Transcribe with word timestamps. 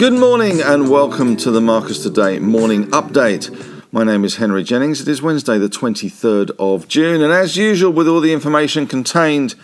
Good 0.00 0.14
morning 0.14 0.62
and 0.62 0.88
welcome 0.88 1.36
to 1.36 1.50
the 1.50 1.60
Marcus 1.60 2.02
Today 2.02 2.38
morning 2.38 2.86
update. 2.86 3.82
My 3.92 4.02
name 4.02 4.24
is 4.24 4.36
Henry 4.36 4.64
Jennings. 4.64 5.02
It 5.02 5.08
is 5.08 5.20
Wednesday, 5.20 5.58
the 5.58 5.68
23rd 5.68 6.52
of 6.58 6.88
June, 6.88 7.20
and 7.20 7.30
as 7.30 7.58
usual, 7.58 7.92
with 7.92 8.08
all 8.08 8.22
the 8.22 8.32
information 8.32 8.86
contained 8.86 9.56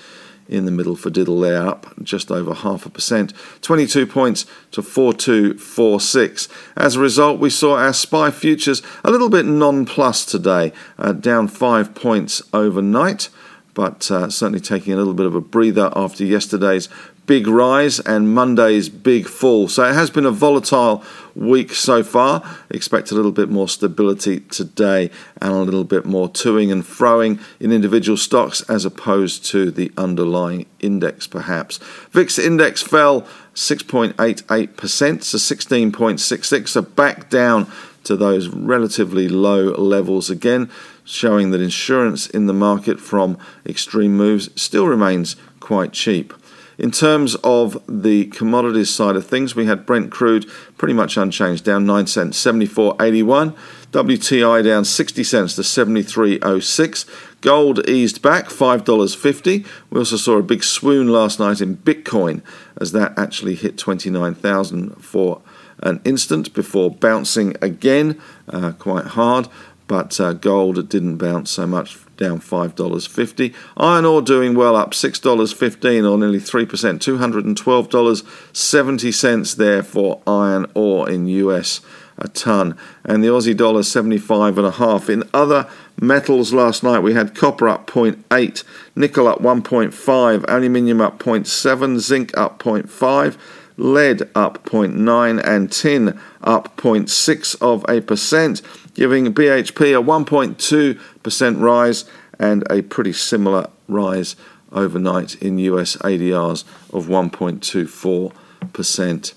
in 0.48 0.66
the 0.66 0.72
middle 0.72 0.96
for 0.96 1.10
diddle 1.10 1.40
there 1.40 1.68
up 1.68 1.88
just 2.04 2.30
over 2.30 2.54
half 2.54 2.86
a 2.86 2.92
percent. 2.92 3.34
22 3.62 4.06
points 4.06 4.46
to 4.70 4.84
4246 4.84 6.48
as 6.76 6.96
a 6.96 7.00
result 7.00 7.40
we 7.40 7.50
saw 7.50 7.76
our 7.76 7.94
SPI 7.94 8.30
futures 8.30 8.84
a 9.04 9.10
little 9.10 9.30
bit 9.30 9.48
nonplussed 9.48 10.30
today 10.30 10.72
uh, 11.00 11.12
down 11.12 11.48
5 11.48 11.96
points 11.96 12.44
overnight 12.54 13.30
but 13.74 14.10
uh, 14.10 14.30
certainly 14.30 14.60
taking 14.60 14.94
a 14.94 14.98
little 14.98 15.16
bit 15.16 15.26
of 15.26 15.34
a 15.36 15.42
breather 15.42 15.92
after 15.96 16.24
yesterday's 16.24 16.88
big 17.28 17.46
rise 17.46 18.00
and 18.00 18.34
Monday's 18.34 18.90
big 18.90 19.28
fall. 19.28 19.68
So 19.68 19.84
it 19.84 19.94
has 19.94 20.10
been 20.10 20.26
a 20.26 20.32
volatile 20.32 21.04
week 21.36 21.74
so 21.74 22.02
far. 22.02 22.42
Expect 22.72 23.12
a 23.12 23.16
little 23.16 23.34
bit 23.34 23.50
more 23.50 23.68
stability 23.68 24.40
today 24.40 25.12
and 25.40 25.52
a 25.52 25.62
little 25.62 25.84
bit 25.84 26.06
more 26.06 26.30
toing 26.30 26.72
and 26.72 26.84
froing 26.84 27.40
in 27.60 27.72
individual 27.72 28.18
stocks 28.18 28.62
as 28.62 28.86
opposed 28.86 29.46
to 29.46 29.70
the 29.70 29.92
underlying 29.98 30.66
index, 30.80 31.28
perhaps. 31.28 31.78
VIX 32.12 32.40
index 32.40 32.82
fell 32.82 33.28
6.88% 33.54 34.16
to 34.16 35.38
16.66, 35.38 36.68
so 36.68 36.82
back 36.82 37.30
down 37.30 37.70
to 38.04 38.16
those 38.16 38.48
relatively 38.48 39.28
low 39.28 39.72
levels 39.72 40.30
again, 40.30 40.70
showing 41.04 41.52
that 41.52 41.60
insurance 41.60 42.28
in 42.28 42.46
the 42.46 42.54
market 42.54 43.02
from 43.02 43.38
extreme 43.66 44.16
moves 44.16 44.50
still 44.60 44.88
remains 44.88 45.36
quite 45.60 45.92
cheap. 45.92 46.34
In 46.78 46.92
terms 46.92 47.36
of 47.44 47.82
the 47.88 48.26
commodities 48.26 48.94
side 48.94 49.16
of 49.16 49.26
things, 49.26 49.56
we 49.56 49.66
had 49.66 49.86
Brent 49.86 50.12
crude 50.12 50.46
pretty 50.78 50.94
much 50.94 51.18
unchanged, 51.18 51.64
down 51.64 51.86
9 51.86 52.06
cents, 52.06 52.44
74.81. 52.44 53.56
WTI 53.92 54.64
down 54.64 54.86
60 54.86 55.24
cents 55.24 55.56
to 55.56 55.62
73.06. 55.62 57.06
Gold 57.42 57.88
eased 57.90 58.22
back, 58.22 58.46
$5.50. 58.46 59.66
We 59.90 59.98
also 60.00 60.18
saw 60.18 60.38
a 60.38 60.44
big 60.44 60.64
swoon 60.64 61.08
last 61.08 61.40
night 61.40 61.62
in 61.62 61.78
Bitcoin 61.78 62.42
as 62.80 62.92
that 62.92 63.18
actually 63.18 63.56
hit 63.56 63.78
29,000 63.78 64.96
for 65.02 65.42
an 65.82 66.02
instant 66.04 66.54
before 66.54 66.92
bouncing 66.92 67.56
again 67.62 68.20
uh, 68.50 68.74
quite 68.74 69.06
hard. 69.06 69.48
But 69.88 70.20
uh, 70.20 70.34
gold 70.34 70.90
didn't 70.90 71.18
bounce 71.18 71.50
so 71.52 71.66
much 71.66 71.98
down 72.18 72.42
$5.50. 72.42 73.56
Iron 73.78 74.06
ore 74.06 74.22
doing 74.22 74.54
well, 74.56 74.76
up 74.76 74.92
$6.15 74.92 76.10
or 76.10 76.18
nearly 76.18 76.40
3%, 76.40 76.68
$212.70 76.68 79.56
there 79.56 79.84
for 79.84 80.22
iron 80.28 80.66
ore 80.74 81.10
in 81.10 81.28
US 81.28 81.80
a 82.18 82.28
ton. 82.28 82.78
And 83.04 83.24
the 83.24 83.28
Aussie 83.28 83.56
dollar 83.56 83.84
75 83.84 84.58
and 84.58 84.68
a 84.68 84.72
half. 84.72 85.10
In 85.10 85.24
other 85.34 85.68
metals 86.00 86.54
last 86.54 86.84
night, 86.84 87.00
we 87.00 87.14
had 87.14 87.36
copper 87.36 87.70
up 87.70 87.88
0.8, 87.88 88.64
nickel 88.96 89.28
up 89.28 89.42
1.5, 89.42 90.46
aluminium 90.48 91.02
up 91.02 91.20
0.7, 91.20 92.00
zinc 92.00 92.38
up 92.38 92.60
0.5 92.60 93.38
lead 93.78 94.24
up 94.36 94.66
0.9 94.66 95.42
and 95.46 95.72
tin 95.72 96.20
up 96.42 96.76
0.6 96.78 97.56
of 97.62 97.86
a 97.88 98.02
percent 98.02 98.62
giving 98.96 99.34
BHP 99.34 99.98
a 99.98 100.04
1.2% 100.04 101.62
rise 101.62 102.04
and 102.40 102.70
a 102.70 102.82
pretty 102.82 103.14
similar 103.14 103.70
rise 103.88 104.36
overnight 104.72 105.36
in 105.36 105.60
US 105.60 105.96
ADRs 105.98 106.64
of 106.92 107.06
1.24%. 107.06 109.34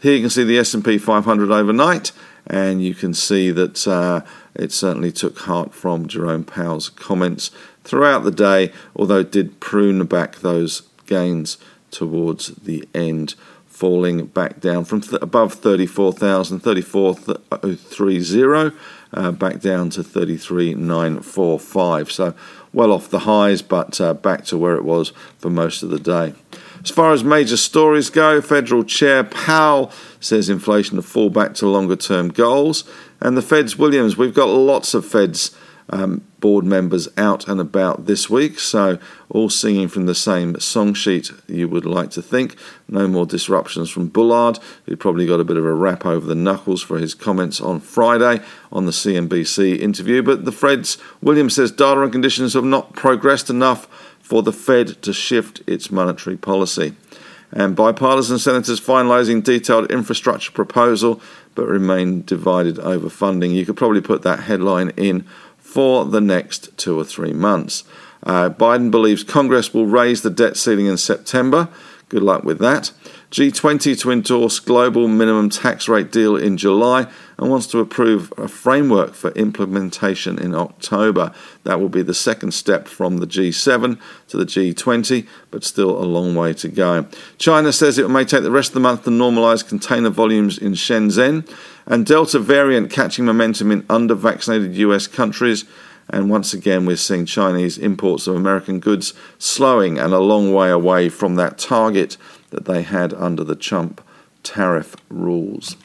Here 0.00 0.14
you 0.14 0.20
can 0.20 0.30
see 0.30 0.44
the 0.44 0.58
S&P 0.58 0.98
500 0.98 1.50
overnight 1.50 2.12
and 2.46 2.84
you 2.84 2.94
can 2.94 3.14
see 3.14 3.50
that 3.50 3.88
uh, 3.88 4.20
it 4.54 4.70
certainly 4.72 5.12
took 5.12 5.38
heart 5.38 5.74
from 5.74 6.06
Jerome 6.06 6.44
Powell's 6.44 6.90
comments 6.90 7.50
throughout 7.84 8.24
the 8.24 8.30
day, 8.30 8.70
although 8.94 9.20
it 9.20 9.32
did 9.32 9.60
prune 9.60 10.04
back 10.04 10.36
those 10.36 10.82
gains 11.06 11.56
towards 11.90 12.48
the 12.48 12.86
end 12.94 13.34
falling 13.74 14.26
back 14.26 14.60
down 14.60 14.84
from 14.84 15.00
th- 15.00 15.20
above 15.20 15.54
34,000, 15.54 16.60
34,030, 16.60 18.76
uh, 19.12 19.32
back 19.32 19.58
down 19.60 19.90
to 19.90 20.04
33,945. 20.04 22.12
So 22.12 22.34
well 22.72 22.92
off 22.92 23.10
the 23.10 23.18
highs, 23.20 23.62
but 23.62 24.00
uh, 24.00 24.14
back 24.14 24.44
to 24.44 24.56
where 24.56 24.76
it 24.76 24.84
was 24.84 25.12
for 25.38 25.50
most 25.50 25.82
of 25.82 25.90
the 25.90 25.98
day. 25.98 26.34
As 26.84 26.90
far 26.90 27.12
as 27.12 27.24
major 27.24 27.56
stories 27.56 28.10
go, 28.10 28.40
Federal 28.40 28.84
Chair 28.84 29.24
Powell 29.24 29.90
says 30.20 30.48
inflation 30.48 30.94
to 30.94 31.02
fall 31.02 31.30
back 31.30 31.54
to 31.54 31.66
longer 31.66 31.96
term 31.96 32.28
goals. 32.28 32.84
And 33.20 33.36
the 33.36 33.42
Fed's 33.42 33.76
Williams, 33.76 34.16
we've 34.16 34.34
got 34.34 34.50
lots 34.50 34.94
of 34.94 35.04
Feds 35.04 35.50
um, 35.90 36.22
board 36.44 36.66
members 36.66 37.08
out 37.16 37.48
and 37.48 37.58
about 37.58 38.04
this 38.04 38.28
week, 38.28 38.60
so 38.60 38.98
all 39.30 39.48
singing 39.48 39.88
from 39.88 40.04
the 40.04 40.14
same 40.14 40.60
song 40.60 40.92
sheet, 40.92 41.30
you 41.46 41.66
would 41.66 41.86
like 41.86 42.10
to 42.10 42.20
think. 42.20 42.54
No 42.86 43.08
more 43.08 43.24
disruptions 43.24 43.88
from 43.88 44.08
Bullard, 44.08 44.58
who 44.84 44.94
probably 44.94 45.26
got 45.26 45.40
a 45.40 45.44
bit 45.44 45.56
of 45.56 45.64
a 45.64 45.72
rap 45.72 46.04
over 46.04 46.26
the 46.26 46.34
knuckles 46.34 46.82
for 46.82 46.98
his 46.98 47.14
comments 47.14 47.62
on 47.62 47.80
Friday 47.80 48.44
on 48.70 48.84
the 48.84 48.92
CNBC 48.92 49.80
interview. 49.80 50.22
But 50.22 50.44
the 50.44 50.52
Fed's 50.52 50.98
Williams 51.22 51.54
says 51.54 51.72
data 51.72 52.02
and 52.02 52.12
conditions 52.12 52.52
have 52.52 52.62
not 52.62 52.94
progressed 52.94 53.48
enough 53.48 53.86
for 54.20 54.42
the 54.42 54.52
Fed 54.52 55.00
to 55.00 55.14
shift 55.14 55.62
its 55.66 55.90
monetary 55.90 56.36
policy. 56.36 56.94
And 57.52 57.74
bipartisan 57.74 58.38
senators 58.38 58.82
finalising 58.82 59.42
detailed 59.42 59.90
infrastructure 59.90 60.52
proposal 60.52 61.22
but 61.54 61.66
remain 61.66 62.22
divided 62.24 62.78
over 62.80 63.08
funding. 63.08 63.52
You 63.52 63.64
could 63.64 63.76
probably 63.76 64.00
put 64.02 64.22
that 64.22 64.40
headline 64.40 64.90
in 64.90 65.24
for 65.74 66.04
the 66.04 66.20
next 66.20 66.78
two 66.78 66.96
or 66.96 67.02
three 67.02 67.32
months. 67.32 67.82
Uh, 68.22 68.48
Biden 68.48 68.92
believes 68.92 69.24
Congress 69.24 69.74
will 69.74 69.86
raise 69.86 70.22
the 70.22 70.30
debt 70.30 70.56
ceiling 70.56 70.86
in 70.86 70.96
September. 70.96 71.68
Good 72.08 72.22
luck 72.22 72.44
with 72.44 72.60
that. 72.60 72.92
G20 73.34 73.98
to 73.98 74.12
endorse 74.12 74.60
global 74.60 75.08
minimum 75.08 75.50
tax 75.50 75.88
rate 75.88 76.12
deal 76.12 76.36
in 76.36 76.56
July 76.56 77.08
and 77.36 77.50
wants 77.50 77.66
to 77.66 77.80
approve 77.80 78.32
a 78.38 78.46
framework 78.46 79.14
for 79.14 79.32
implementation 79.32 80.38
in 80.38 80.54
October. 80.54 81.32
That 81.64 81.80
will 81.80 81.88
be 81.88 82.02
the 82.02 82.14
second 82.14 82.52
step 82.54 82.86
from 82.86 83.16
the 83.16 83.26
G7 83.26 83.98
to 84.28 84.36
the 84.36 84.44
G20, 84.44 85.26
but 85.50 85.64
still 85.64 86.00
a 86.00 86.06
long 86.06 86.36
way 86.36 86.52
to 86.54 86.68
go. 86.68 87.08
China 87.36 87.72
says 87.72 87.98
it 87.98 88.08
may 88.08 88.24
take 88.24 88.44
the 88.44 88.52
rest 88.52 88.68
of 88.68 88.74
the 88.74 88.80
month 88.80 89.02
to 89.02 89.10
normalize 89.10 89.66
container 89.66 90.10
volumes 90.10 90.56
in 90.56 90.74
Shenzhen, 90.74 91.44
and 91.86 92.06
Delta 92.06 92.38
variant 92.38 92.92
catching 92.92 93.24
momentum 93.24 93.72
in 93.72 93.84
under 93.90 94.14
vaccinated 94.14 94.76
US 94.76 95.08
countries. 95.08 95.64
And 96.08 96.30
once 96.30 96.54
again, 96.54 96.86
we're 96.86 96.96
seeing 96.96 97.26
Chinese 97.26 97.78
imports 97.78 98.26
of 98.26 98.36
American 98.36 98.78
goods 98.78 99.12
slowing 99.38 99.98
and 99.98 100.12
a 100.12 100.18
long 100.18 100.52
way 100.52 100.70
away 100.70 101.08
from 101.08 101.34
that 101.36 101.58
target 101.58 102.16
that 102.54 102.64
they 102.64 102.82
had 102.82 103.12
under 103.14 103.44
the 103.44 103.56
Trump 103.56 104.00
tariff 104.42 104.96
rules. 105.08 105.76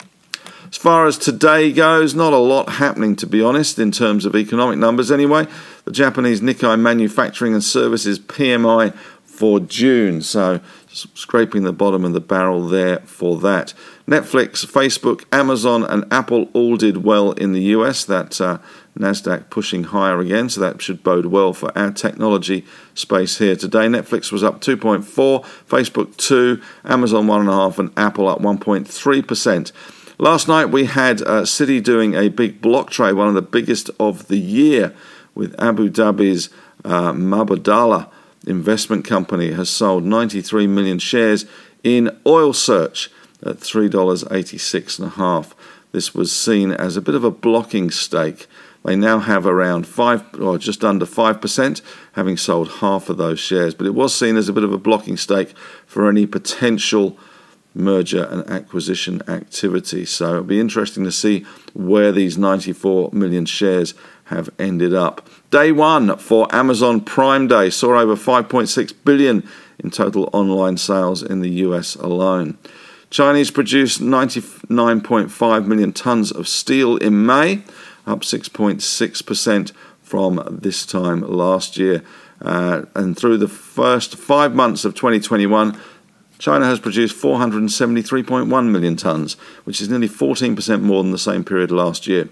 As 0.70 0.76
far 0.76 1.06
as 1.06 1.18
today 1.18 1.72
goes, 1.72 2.14
not 2.14 2.32
a 2.32 2.38
lot 2.38 2.74
happening, 2.74 3.16
to 3.16 3.26
be 3.26 3.42
honest, 3.42 3.78
in 3.78 3.90
terms 3.90 4.24
of 4.24 4.36
economic 4.36 4.78
numbers 4.78 5.10
anyway. 5.10 5.48
The 5.84 5.90
Japanese 5.90 6.40
Nikkei 6.40 6.78
Manufacturing 6.78 7.54
and 7.54 7.64
Services 7.64 8.20
PMI 8.20 8.94
for 9.24 9.58
June. 9.58 10.22
So, 10.22 10.60
scraping 10.92 11.62
the 11.62 11.72
bottom 11.72 12.04
of 12.04 12.12
the 12.12 12.20
barrel 12.20 12.66
there 12.66 12.98
for 13.00 13.38
that. 13.38 13.74
Netflix, 14.06 14.66
Facebook, 14.66 15.24
Amazon, 15.32 15.84
and 15.84 16.04
Apple 16.12 16.48
all 16.52 16.76
did 16.76 17.04
well 17.04 17.32
in 17.32 17.52
the 17.52 17.62
US. 17.76 18.04
That 18.04 18.40
uh, 18.40 18.58
Nasdaq 18.98 19.50
pushing 19.50 19.84
higher 19.84 20.18
again, 20.18 20.48
so 20.48 20.60
that 20.60 20.82
should 20.82 21.02
bode 21.02 21.26
well 21.26 21.52
for 21.52 21.76
our 21.78 21.92
technology 21.92 22.64
space 22.94 23.38
here 23.38 23.54
today. 23.54 23.86
Netflix 23.86 24.32
was 24.32 24.42
up 24.42 24.60
2.4, 24.60 25.44
Facebook 25.68 26.16
2, 26.16 26.60
Amazon 26.84 27.26
1.5, 27.26 27.78
and 27.78 27.92
Apple 27.96 28.28
up 28.28 28.40
1.3 28.40 29.26
percent. 29.26 29.72
Last 30.18 30.48
night 30.48 30.66
we 30.66 30.86
had 30.86 31.22
uh, 31.22 31.42
Citi 31.42 31.82
doing 31.82 32.14
a 32.14 32.28
big 32.28 32.60
block 32.60 32.90
trade, 32.90 33.14
one 33.14 33.28
of 33.28 33.34
the 33.34 33.42
biggest 33.42 33.90
of 34.00 34.28
the 34.28 34.38
year, 34.38 34.94
with 35.34 35.54
Abu 35.58 35.88
Dhabi's 35.88 36.50
uh, 36.84 37.12
Mubadala 37.12 38.10
investment 38.46 39.04
company 39.04 39.52
has 39.52 39.68
sold 39.70 40.04
93 40.04 40.66
million 40.66 40.98
shares 40.98 41.46
in 41.82 42.16
Oil 42.26 42.52
Search 42.52 43.10
at 43.42 43.56
$3.86.5. 43.58 45.52
This 45.92 46.14
was 46.14 46.34
seen 46.34 46.70
as 46.70 46.96
a 46.96 47.02
bit 47.02 47.14
of 47.14 47.24
a 47.24 47.30
blocking 47.30 47.90
stake. 47.90 48.46
They 48.84 48.96
now 48.96 49.18
have 49.18 49.44
around 49.44 49.86
five 49.86 50.24
or 50.40 50.56
just 50.56 50.84
under 50.84 51.04
five 51.04 51.40
percent, 51.40 51.82
having 52.12 52.36
sold 52.36 52.70
half 52.80 53.08
of 53.10 53.18
those 53.18 53.38
shares. 53.38 53.74
But 53.74 53.86
it 53.86 53.94
was 53.94 54.14
seen 54.14 54.36
as 54.36 54.48
a 54.48 54.52
bit 54.52 54.64
of 54.64 54.72
a 54.72 54.78
blocking 54.78 55.16
stake 55.16 55.54
for 55.84 56.08
any 56.08 56.26
potential 56.26 57.18
merger 57.74 58.24
and 58.24 58.48
acquisition 58.50 59.22
activity. 59.28 60.04
So 60.04 60.30
it'll 60.30 60.44
be 60.44 60.60
interesting 60.60 61.04
to 61.04 61.12
see 61.12 61.44
where 61.74 62.10
these 62.10 62.38
94 62.38 63.10
million 63.12 63.44
shares 63.44 63.94
have 64.30 64.48
ended 64.58 64.94
up. 64.94 65.28
Day 65.50 65.72
one 65.72 66.16
for 66.16 66.52
Amazon 66.54 67.00
Prime 67.00 67.46
Day 67.46 67.68
saw 67.68 67.98
over 67.98 68.16
5.6 68.16 68.94
billion 69.04 69.46
in 69.78 69.90
total 69.90 70.30
online 70.32 70.76
sales 70.76 71.22
in 71.22 71.40
the 71.40 71.50
US 71.66 71.96
alone. 71.96 72.56
Chinese 73.10 73.50
produced 73.50 74.00
99.5 74.00 75.66
million 75.66 75.92
tons 75.92 76.30
of 76.30 76.46
steel 76.46 76.96
in 76.96 77.26
May, 77.26 77.62
up 78.06 78.20
6.6% 78.20 79.72
from 80.00 80.58
this 80.62 80.86
time 80.86 81.20
last 81.22 81.76
year. 81.76 82.02
Uh, 82.40 82.82
and 82.94 83.18
through 83.18 83.36
the 83.36 83.48
first 83.48 84.16
five 84.16 84.54
months 84.54 84.84
of 84.84 84.94
2021, 84.94 85.78
China 86.38 86.64
has 86.64 86.80
produced 86.80 87.20
473.1 87.20 88.70
million 88.70 88.96
tonnes, 88.96 89.36
which 89.64 89.80
is 89.80 89.88
nearly 89.88 90.08
14% 90.08 90.80
more 90.80 91.02
than 91.02 91.12
the 91.12 91.18
same 91.18 91.44
period 91.44 91.70
last 91.70 92.06
year. 92.06 92.28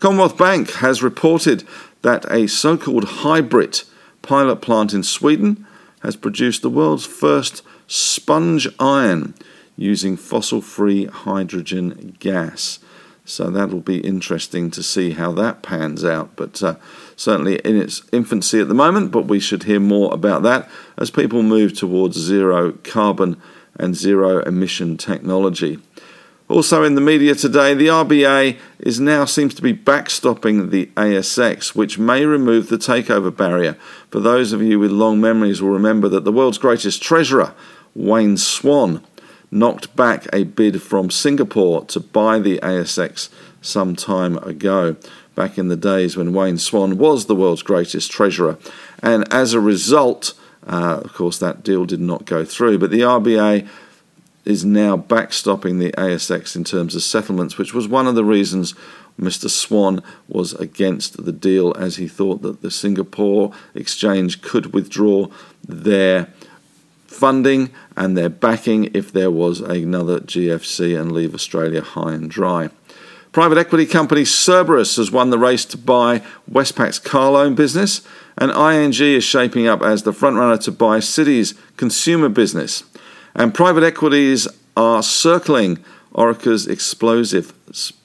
Commonwealth 0.00 0.38
Bank 0.38 0.70
has 0.74 1.02
reported 1.02 1.64
that 2.02 2.24
a 2.30 2.46
so 2.46 2.76
called 2.76 3.04
HYBRIT 3.04 3.84
pilot 4.22 4.56
plant 4.56 4.94
in 4.94 5.02
Sweden 5.02 5.66
has 6.02 6.14
produced 6.14 6.62
the 6.62 6.70
world's 6.70 7.04
first 7.04 7.62
sponge 7.88 8.68
iron 8.78 9.34
using 9.76 10.16
fossil 10.16 10.60
free 10.60 11.06
hydrogen 11.06 12.16
gas. 12.20 12.78
So 13.24 13.50
that'll 13.50 13.80
be 13.80 13.98
interesting 13.98 14.70
to 14.70 14.82
see 14.84 15.10
how 15.10 15.32
that 15.32 15.62
pans 15.62 16.04
out. 16.04 16.30
But 16.36 16.62
uh, 16.62 16.76
certainly 17.16 17.56
in 17.58 17.76
its 17.76 18.02
infancy 18.12 18.60
at 18.60 18.68
the 18.68 18.74
moment, 18.74 19.10
but 19.10 19.26
we 19.26 19.40
should 19.40 19.64
hear 19.64 19.80
more 19.80 20.14
about 20.14 20.44
that 20.44 20.70
as 20.96 21.10
people 21.10 21.42
move 21.42 21.76
towards 21.76 22.16
zero 22.16 22.72
carbon 22.84 23.36
and 23.74 23.96
zero 23.96 24.42
emission 24.42 24.96
technology. 24.96 25.80
Also 26.48 26.82
in 26.82 26.94
the 26.94 27.00
media 27.02 27.34
today, 27.34 27.74
the 27.74 27.88
RBA 27.88 28.58
is 28.78 28.98
now 28.98 29.26
seems 29.26 29.54
to 29.54 29.60
be 29.60 29.74
backstopping 29.74 30.70
the 30.70 30.86
ASX, 30.96 31.74
which 31.74 31.98
may 31.98 32.24
remove 32.24 32.68
the 32.68 32.78
takeover 32.78 33.34
barrier. 33.34 33.74
For 34.10 34.20
those 34.20 34.54
of 34.54 34.62
you 34.62 34.78
with 34.78 34.90
long 34.90 35.20
memories 35.20 35.60
will 35.60 35.70
remember 35.70 36.08
that 36.08 36.24
the 36.24 36.32
world's 36.32 36.56
greatest 36.56 37.02
treasurer, 37.02 37.52
Wayne 37.94 38.38
Swan, 38.38 39.04
knocked 39.50 39.94
back 39.94 40.26
a 40.32 40.44
bid 40.44 40.80
from 40.80 41.10
Singapore 41.10 41.84
to 41.86 42.00
buy 42.00 42.38
the 42.38 42.58
ASX 42.60 43.28
some 43.60 43.94
time 43.94 44.38
ago, 44.38 44.96
back 45.34 45.58
in 45.58 45.68
the 45.68 45.76
days 45.76 46.16
when 46.16 46.32
Wayne 46.32 46.58
Swan 46.58 46.96
was 46.96 47.26
the 47.26 47.36
world's 47.36 47.62
greatest 47.62 48.10
treasurer. 48.10 48.56
And 49.02 49.30
as 49.32 49.52
a 49.52 49.60
result, 49.60 50.32
uh, 50.66 51.00
of 51.04 51.12
course, 51.12 51.38
that 51.38 51.62
deal 51.62 51.84
did 51.84 52.00
not 52.00 52.24
go 52.24 52.44
through. 52.44 52.78
But 52.78 52.90
the 52.90 53.00
RBA 53.00 53.68
is 54.44 54.64
now 54.64 54.96
backstopping 54.96 55.78
the 55.78 55.92
ASX 55.92 56.56
in 56.56 56.64
terms 56.64 56.94
of 56.94 57.02
settlements, 57.02 57.58
which 57.58 57.74
was 57.74 57.86
one 57.88 58.06
of 58.06 58.14
the 58.14 58.24
reasons 58.24 58.74
Mr. 59.20 59.50
Swan 59.50 60.02
was 60.28 60.52
against 60.54 61.24
the 61.24 61.32
deal, 61.32 61.74
as 61.76 61.96
he 61.96 62.08
thought 62.08 62.42
that 62.42 62.62
the 62.62 62.70
Singapore 62.70 63.52
exchange 63.74 64.40
could 64.40 64.72
withdraw 64.72 65.26
their 65.66 66.28
funding 67.06 67.70
and 67.96 68.16
their 68.16 68.28
backing 68.28 68.90
if 68.94 69.10
there 69.12 69.30
was 69.30 69.60
another 69.60 70.20
GFC 70.20 70.98
and 70.98 71.10
leave 71.10 71.34
Australia 71.34 71.82
high 71.82 72.12
and 72.12 72.30
dry. 72.30 72.70
Private 73.32 73.58
equity 73.58 73.86
company 73.86 74.24
Cerberus 74.24 74.96
has 74.96 75.10
won 75.10 75.30
the 75.30 75.38
race 75.38 75.64
to 75.66 75.76
buy 75.76 76.22
Westpac's 76.50 76.98
car 76.98 77.32
loan 77.32 77.54
business, 77.54 78.02
and 78.36 78.50
ING 78.52 78.94
is 78.94 79.24
shaping 79.24 79.66
up 79.66 79.82
as 79.82 80.02
the 80.02 80.12
frontrunner 80.12 80.62
to 80.62 80.72
buy 80.72 80.98
Citi's 80.98 81.54
consumer 81.76 82.28
business. 82.28 82.84
And 83.34 83.54
private 83.54 83.84
equities 83.84 84.48
are 84.76 85.02
circling 85.02 85.84
Orica's 86.12 86.66
explosive 86.66 87.52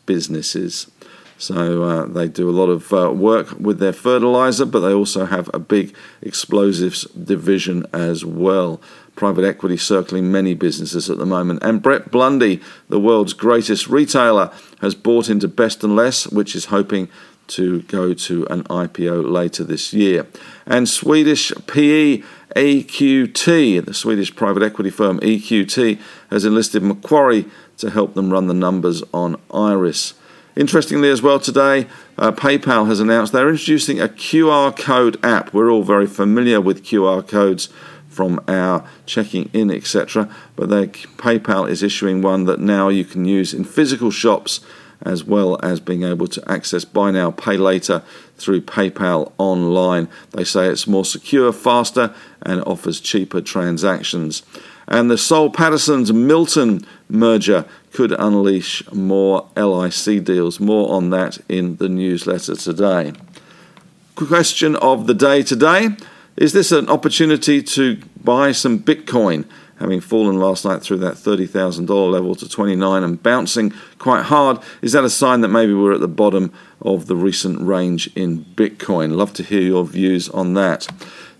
businesses. 0.06 0.90
So 1.38 1.84
uh, 1.84 2.06
they 2.06 2.28
do 2.28 2.50
a 2.50 2.52
lot 2.52 2.70
of 2.70 2.94
uh, 2.94 3.12
work 3.12 3.60
with 3.60 3.80
their 3.80 3.92
fertilizer, 3.92 4.66
but 4.66 4.80
they 4.80 4.94
also 4.94 5.26
have 5.26 5.50
a 5.54 5.60
big 5.60 5.96
explosives 6.22 7.04
division 7.12 7.86
as 7.92 8.24
well. 8.24 8.80
Private 9.16 9.44
equity 9.44 9.78
circling 9.78 10.32
many 10.32 10.54
businesses 10.54 11.10
at 11.10 11.18
the 11.18 11.26
moment. 11.26 11.62
And 11.62 11.82
Brett 11.82 12.12
Blundy, 12.12 12.62
the 12.88 13.00
world's 13.00 13.34
greatest 13.34 13.88
retailer, 13.88 14.52
has 14.82 14.96
bought 14.96 15.30
into 15.30 15.48
Best 15.48 15.84
and 15.84 15.96
Less, 15.96 16.28
which 16.28 16.56
is 16.56 16.66
hoping 16.66 17.10
to 17.48 17.82
go 17.84 18.14
to 18.14 18.46
an 18.48 18.64
IPO 18.66 19.30
later 19.30 19.64
this 19.64 19.94
year. 19.94 20.26
And 20.66 20.88
Swedish 20.88 21.52
PE 21.68 22.24
EQT, 22.56 23.86
the 23.86 23.94
Swedish 23.94 24.36
private 24.36 24.64
equity 24.64 24.90
firm 24.90 25.20
EQT, 25.20 26.00
has 26.30 26.46
enlisted 26.46 26.84
Macquarie 26.84 27.46
to 27.78 27.90
help 27.90 28.14
them 28.14 28.32
run 28.32 28.48
the 28.48 28.54
numbers 28.54 29.04
on 29.14 29.36
Iress. 29.50 30.14
Interestingly, 30.56 31.10
as 31.10 31.22
well, 31.22 31.40
today, 31.40 31.88
uh, 32.18 32.32
PayPal 32.32 32.88
has 32.88 33.00
announced 33.00 33.34
they're 33.34 33.50
introducing 33.50 34.00
a 34.00 34.08
QR 34.08 34.76
code 34.78 35.18
app. 35.24 35.52
We're 35.54 35.72
all 35.72 35.84
very 35.84 36.06
familiar 36.06 36.62
with 36.62 36.84
QR 36.84 37.28
codes 37.28 37.70
from 38.08 38.40
our 38.48 38.88
checking 39.08 39.50
in, 39.54 39.72
etc. 39.72 40.30
But 40.56 40.70
PayPal 40.70 41.68
is 41.68 41.82
issuing 41.82 42.22
one 42.22 42.46
that 42.46 42.60
now 42.60 42.90
you 42.90 43.04
can 43.04 43.26
use 43.26 43.54
in 43.54 43.64
physical 43.64 44.12
shops 44.12 44.60
as 45.06 45.24
well 45.24 45.60
as 45.64 45.80
being 45.80 46.04
able 46.04 46.28
to 46.28 46.52
access 46.52 46.86
buy 46.86 47.12
now, 47.12 47.32
pay 47.32 47.58
later 47.58 48.04
through 48.38 48.62
PayPal 48.62 49.32
online. 49.38 50.08
They 50.32 50.44
say 50.44 50.68
it's 50.68 50.88
more 50.88 51.06
secure, 51.06 51.52
faster, 51.52 52.14
and 52.42 52.64
offers 52.64 53.00
cheaper 53.00 53.42
transactions. 53.42 54.44
And 54.88 55.10
the 55.10 55.18
Soul 55.18 55.50
Pattinson's 55.50 56.12
Milton 56.12 56.86
merger 57.08 57.66
could 57.94 58.12
unleash 58.12 58.84
more 58.92 59.48
LIC 59.56 60.24
deals. 60.24 60.60
More 60.60 60.94
on 60.94 61.10
that 61.12 61.38
in 61.48 61.78
the 61.78 61.88
newsletter 61.88 62.56
today. 62.56 63.14
Question 64.16 64.76
of 64.78 65.08
the 65.08 65.14
day 65.14 65.42
today 65.42 65.90
Is 66.36 66.54
this 66.54 66.72
an 66.72 66.90
opportunity 66.90 67.62
to 67.64 67.98
buy 68.22 68.52
some 68.52 68.80
Bitcoin? 68.80 69.46
Having 69.80 70.00
fallen 70.00 70.40
last 70.40 70.66
night 70.66 70.82
through 70.82 70.98
that 70.98 71.16
$30,000 71.16 72.12
level 72.12 72.36
to 72.36 72.48
29 72.48 73.04
and 73.04 73.22
bouncing 73.22 73.74
quite 73.98 74.24
hard. 74.24 74.60
Is 74.82 74.92
that 74.94 75.04
a 75.04 75.10
sign 75.10 75.42
that 75.42 75.50
maybe 75.50 75.74
we're 75.74 75.94
at 75.94 76.00
the 76.00 76.08
bottom 76.08 76.54
of 76.82 77.08
the 77.08 77.16
recent 77.16 77.62
range 77.62 78.10
in 78.16 78.46
Bitcoin? 78.56 79.16
Love 79.16 79.34
to 79.34 79.44
hear 79.44 79.62
your 79.62 79.86
views 79.86 80.30
on 80.30 80.54
that. 80.54 80.88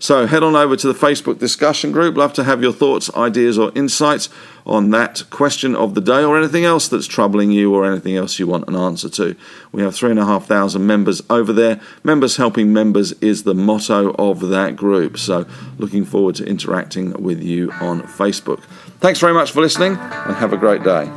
So 0.04 0.26
head 0.26 0.42
on 0.42 0.54
over 0.54 0.76
to 0.76 0.92
the 0.92 0.92
Facebook 0.92 1.38
discussion 1.38 1.90
group. 1.90 2.14
Love 2.14 2.34
to 2.34 2.44
have 2.44 2.62
your 2.62 2.74
thoughts, 2.74 3.08
ideas, 3.14 3.58
or 3.58 3.72
insights 3.74 4.28
on 4.66 4.90
that 4.90 5.24
question 5.30 5.74
of 5.74 5.94
the 5.94 6.02
day 6.02 6.22
or 6.22 6.36
anything 6.36 6.66
else 6.66 6.88
that's 6.88 7.06
troubling 7.06 7.50
you 7.52 7.74
or 7.74 7.86
anything 7.86 8.14
else 8.14 8.38
you 8.38 8.46
want 8.46 8.68
an 8.68 8.76
answer 8.76 9.08
to. 9.08 9.34
We 9.72 9.80
have 9.80 9.94
three 9.94 10.10
and 10.10 10.18
a 10.18 10.26
half 10.26 10.44
thousand 10.44 10.86
members 10.86 11.22
over 11.30 11.54
there. 11.54 11.80
Members 12.02 12.36
helping 12.36 12.70
members 12.70 13.12
is 13.22 13.44
the 13.44 13.54
motto 13.54 14.14
of 14.18 14.40
that 14.50 14.76
group. 14.76 15.16
So 15.16 15.46
looking 15.78 16.04
forward 16.04 16.34
to 16.34 16.44
interacting 16.44 17.14
with 17.14 17.42
you 17.42 17.72
on 17.80 18.02
Facebook. 18.02 18.62
Thanks 19.00 19.20
very 19.20 19.32
much 19.32 19.52
for 19.52 19.62
listening 19.62 19.96
and 19.96 20.36
have 20.36 20.52
a 20.52 20.58
great 20.58 20.82
day. 20.82 21.10